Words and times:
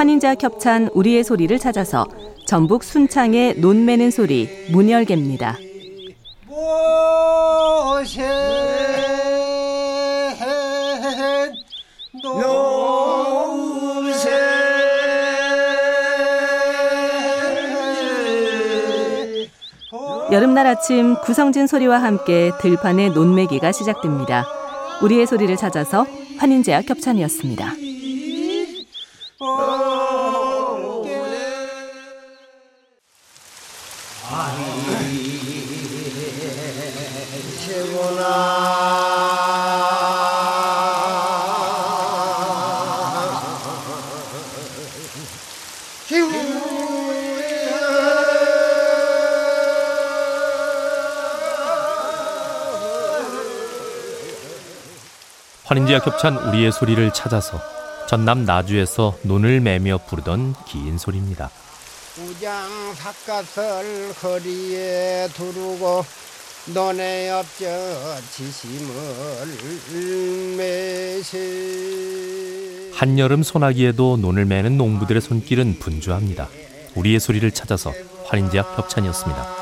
환인제와 0.00 0.36
겹찬 0.36 0.88
우리의 0.94 1.22
소리를 1.22 1.58
찾아서 1.58 2.06
전북 2.46 2.84
순창의 2.84 3.60
논매는 3.60 4.10
소리 4.10 4.48
문열개입니다. 4.72 5.58
여름날 20.32 20.66
아침 20.66 21.16
구성진 21.16 21.66
소리와 21.66 22.02
함께 22.02 22.52
들판의 22.62 23.10
논매기가 23.10 23.70
시작됩니다. 23.72 24.46
우리의 25.02 25.26
소리를 25.26 25.54
찾아서 25.58 26.06
환인제와 26.38 26.80
겹찬이었습니다. 26.88 27.74
환인제와 55.70 56.00
겹찬 56.00 56.36
우리의 56.36 56.72
소리를 56.72 57.12
찾아서 57.12 57.60
전남 58.08 58.44
나주에서 58.44 59.16
논을 59.22 59.60
매며 59.60 59.98
부르던 60.08 60.56
긴 60.66 60.98
소리입니다. 60.98 61.48
우장 62.18 62.68
삿갓을 62.96 64.12
허리에 64.20 65.28
두르고 65.28 66.04
논에 66.66 67.30
엎져 67.30 67.66
지심을 68.30 68.76
매세 70.56 71.40
한여름 72.92 73.42
소나기에도 73.42 74.18
논을 74.18 74.44
매는 74.44 74.76
농부들의 74.76 75.22
손길은 75.22 75.78
분주합니다. 75.78 76.48
우리의 76.94 77.18
소리를 77.18 77.50
찾아서 77.52 77.94
환인제약 78.26 78.78
협찬이었습니다. 78.78 79.60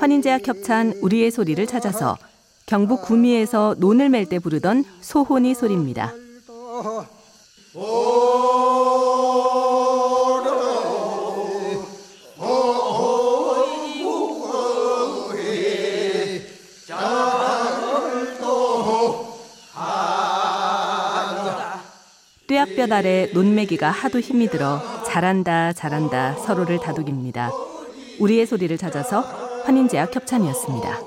환인제약 0.00 0.48
협찬 0.48 0.94
우리의 1.02 1.30
소리를 1.30 1.64
찾아서 1.66 2.16
경북 2.64 3.02
구미에서 3.02 3.74
논을 3.78 4.08
맬 4.08 4.24
때 4.30 4.38
부르던 4.38 4.84
소혼이 5.02 5.54
소리입니다. 5.54 6.12
뙤약볕 22.46 22.90
아래 22.92 23.28
논매기가 23.32 23.90
하도 23.90 24.18
힘이 24.18 24.48
들어 24.48 24.80
잘한다 25.04 25.72
잘한다 25.72 26.34
서로를 26.34 26.78
다독입니다. 26.78 27.50
우리의 28.18 28.46
소리를 28.46 28.76
찾아서 28.76 29.39
환인제약 29.64 30.14
협찬이었습니다. 30.14 31.00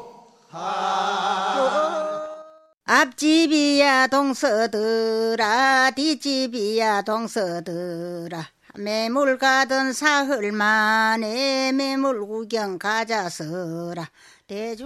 앞집이야 2.86 4.08
동서들아 4.08 5.92
뒷집이야 5.92 7.02
동서들아 7.04 8.46
매물 8.76 9.38
가던 9.38 9.94
사흘 9.94 10.52
만에 10.52 11.72
매물 11.72 12.26
구경 12.28 12.78
가자서라 12.78 14.10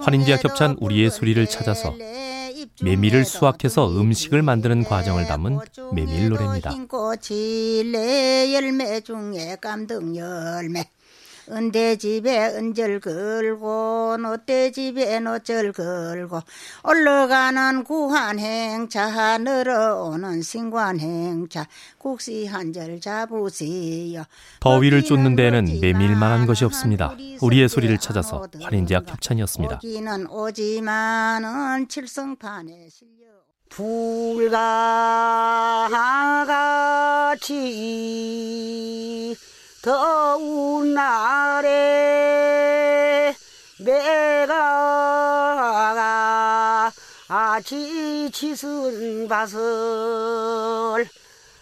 환인제약 0.02 0.44
협찬 0.44 0.78
우리의 0.80 1.10
소리를 1.10 1.46
찾아서 1.48 1.96
메밀을 2.82 3.26
수확해서 3.26 3.90
음식을 3.90 4.42
만드는 4.42 4.84
과정을 4.84 5.26
담은 5.28 5.60
메밀 5.94 6.30
노래입니다. 6.30 6.72
은대 11.50 11.96
집에 11.96 12.48
은절 12.48 13.00
걸고 13.00 14.18
노대 14.18 14.72
집에 14.72 15.20
노절 15.20 15.72
걸고 15.72 16.42
올라가는 16.84 17.84
구한 17.84 18.38
행차 18.40 19.38
늘어오는 19.38 20.42
신관 20.42 21.00
행차 21.00 21.68
국시 21.98 22.46
한절 22.46 23.00
잡으세요. 23.00 24.24
더위를 24.60 25.04
쫓는 25.04 25.36
데에는 25.36 25.80
메밀만한 25.82 26.46
것이 26.48 26.66
없습니다. 26.66 27.16
우리의 27.42 27.70
소리를 27.70 27.98
찾아서 27.98 28.46
환인제약 28.62 29.08
협찬이었습니다. 29.08 29.80
오지만은 30.30 31.88
칠성판에 31.88 32.90
실려 32.90 33.28
불가같이 33.70 34.58
더운 39.88 40.94
날에 40.94 41.34
내가 43.80 44.92
지치순 47.64 49.30
밭을 49.30 51.08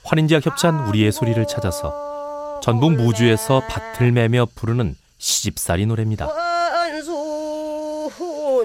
환인제약 0.04 0.44
협찬 0.44 0.88
우리의 0.88 1.12
소리를 1.12 1.46
찾아서 1.46 2.60
전북 2.64 2.94
무주에서 2.94 3.62
밭을 3.70 4.12
매며 4.12 4.48
부르는 4.56 4.96
시집살이 5.20 5.86
노래입니다. 5.86 6.26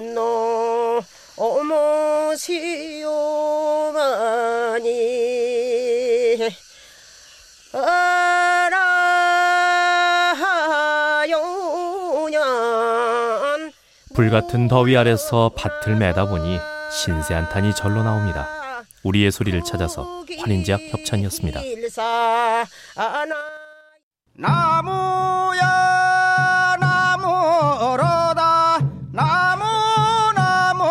원수노 0.01 1.01
어머시오 1.37 3.11
불같은 14.13 14.67
더위 14.67 14.97
아래서 14.97 15.51
밭을 15.55 15.95
매다 15.95 16.25
보니 16.25 16.59
신세 16.91 17.33
한탄이 17.33 17.73
절로 17.75 18.03
나옵니다. 18.03 18.47
우리의 19.03 19.31
소리를 19.31 19.63
찾아서 19.63 20.23
환인제약 20.39 20.79
협찬이었습니다. 20.91 21.61
나무야 24.33 25.65
나무로다 26.79 28.79
나무 29.11 29.63
나무 30.35 30.83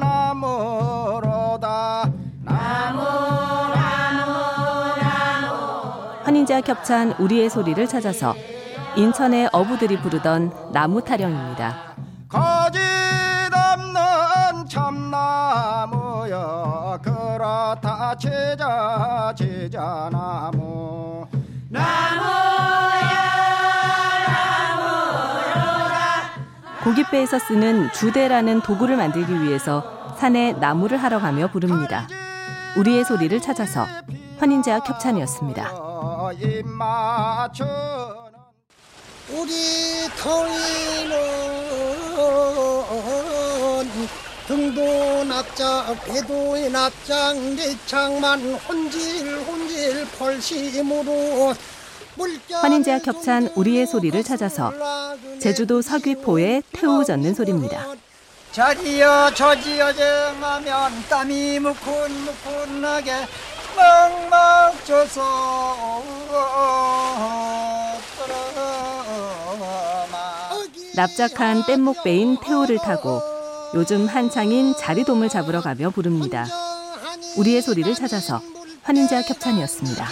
나무로다 0.00 2.10
환인제약 6.24 6.68
협찬 6.68 7.12
우리의 7.18 7.50
소리를 7.50 7.86
찾아서 7.88 8.34
인천의 8.96 9.48
어부들이 9.52 9.98
부르던 10.00 10.72
나무 10.72 11.02
타령입니다. 11.02 11.92
참나무여 16.32 16.98
그렇다 17.02 18.16
제자 18.16 19.34
제자나무 19.36 21.26
고깃배에서 26.82 27.38
쓰는 27.38 27.92
주대라는 27.92 28.62
도구를 28.62 28.96
만들기 28.96 29.42
위해서 29.42 30.16
산에 30.18 30.52
나무를 30.54 30.98
하러 30.98 31.20
가며 31.20 31.48
부릅니다. 31.48 32.08
우리의 32.76 33.04
소리를 33.04 33.40
찾아서 33.40 33.86
환인제약 34.38 34.88
협찬이었습니다. 34.88 35.70
입맞추는 36.40 37.72
우리 39.30 40.08
터위는 40.18 41.41
등도 44.62 45.24
납작 45.24 46.04
배도 46.04 46.68
납작 46.68 47.36
내창만 47.36 48.40
혼질 48.68 49.38
혼질 49.38 50.06
펄심으로 50.16 51.52
환인제약 52.60 53.04
협찬 53.04 53.48
우리의 53.56 53.88
소리를 53.88 54.22
찾아서 54.22 54.72
제주도 55.40 55.82
서귀포의 55.82 56.62
태우 56.70 57.04
젓는 57.04 57.34
소리입니다. 57.34 57.86
자리여 58.52 59.32
저지여 59.34 59.92
정하면 59.94 60.92
땀이 61.08 61.58
무쿤무쿤하게 61.58 63.12
멍망쳐서 63.76 65.22
납작한 70.94 71.64
뗏목배인 71.66 72.36
태호를 72.40 72.78
타고 72.78 73.31
요즘 73.74 74.06
한창인 74.06 74.74
자리돔을 74.76 75.28
잡으러 75.28 75.60
가며 75.62 75.90
부릅니다. 75.90 76.46
우리의 77.38 77.62
소리를 77.62 77.94
찾아서 77.94 78.40
환인제와 78.82 79.22
협찬이었습니다. 79.22 80.08